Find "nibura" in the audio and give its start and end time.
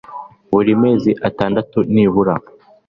1.93-2.35